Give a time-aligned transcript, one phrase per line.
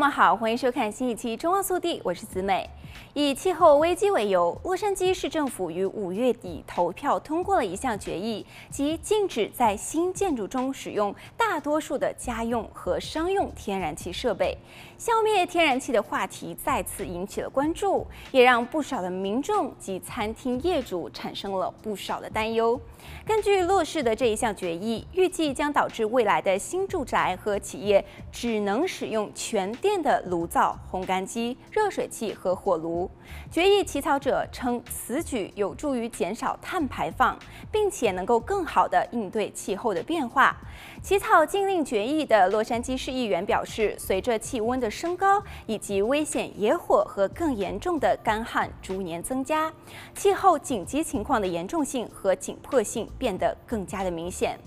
[0.00, 2.66] 们好，欢迎收看新一期《中澳速递》，我是子美。
[3.12, 14.56] 以气候危机为由，洛杉矶市政府于五月底投票通过了一项决议，即禁止在新建筑中使用大多数的家用和商用天然气设备。
[14.96, 22.80] 消灭天然气的话题再次引起了关注，也让不少的民众及餐厅业主产生了不少的担忧。
[23.26, 33.10] 根据洛市的这一项决议，预计将导致未来的新住宅和企业只能使用全电的炉灶、烘干机、热水器和火炉。
[33.50, 37.38] 决议起草者称，此举有助于减少碳排放，
[37.72, 40.56] 并且能够更好地应对气候的变化。
[41.02, 49.72] 起草禁令决议的洛杉矶市议员表示，随着气温的升高以及危险野火和更严重的干旱逐年增加，
[50.14, 54.58] 气候紧急情况的严重性和紧迫性变得更加的明显。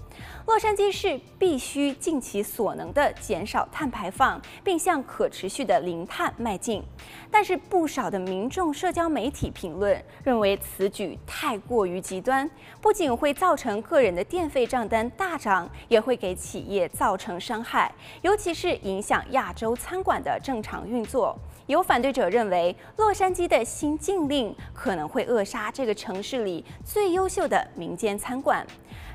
[0.46, 6.84] 洛杉矶市必须尽其所能地减少碳排放，并向可持续的零碳迈进。
[7.32, 12.50] 但是，不少的民众社交媒体评论认为此举太过于极端，
[12.82, 21.38] 不仅会造成个人的电费账单大涨，也会给企业造成伤害，尤其是影响亚洲餐馆的正常运作。
[21.68, 28.68] 有反对者认为，洛杉矶的新禁令可能会扼杀这个城市里最优秀的民间餐馆。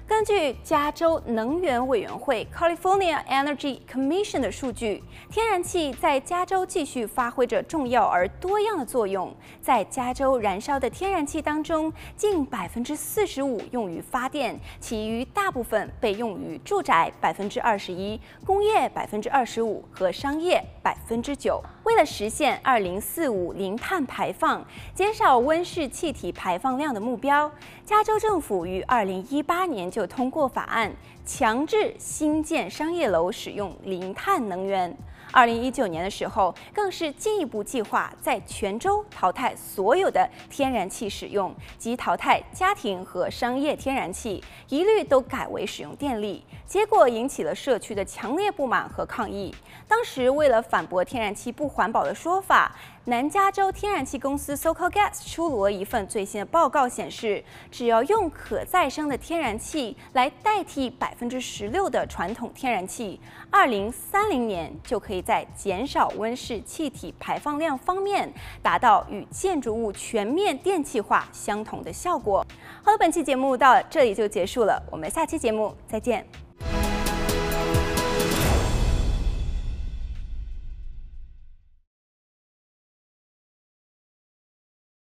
[0.09, 9.37] 根据加州能源委员会 （California Energy Commission） 的数据，天然气在加州继续发挥着重要而多样的作用。
[9.61, 21.63] 在加州燃烧的天然气当中，近百分之四十五用于发电，其余大部分被用于住宅（百分之二十一）、工业（百分之二十五）和商业（百分之九）。
[21.85, 27.51] 为了实现二零四五零碳排放、减少温室气体排放量的目标，
[27.85, 30.93] 加州政府于二零一八年就就通过法案，
[31.27, 34.97] 强制新建商业楼使用零碳能源。
[35.31, 46.45] 二零一九年的时候，更是进一步计划在全州淘汰所有的天然气使用，即淘汰家庭和商业天然气，一律都改为使用电力。
[46.67, 49.55] 结果引起了社区的强烈不满和抗议。
[49.87, 52.75] 当时为了反驳天然气不环保的说法，
[53.07, 63.19] 南加州天然气公司 SoCalGas 出炉了一份最新的报告，显示只要用可再生的天然气来代替百分之十六的传统天然气，
[63.51, 72.45] 二零三零年就可以在减少温室气体排放量方面达到与建筑物全面电气化相同的效果。
[72.83, 76.48] 好了，本期节目到这里就结束了，我们下期节目再见。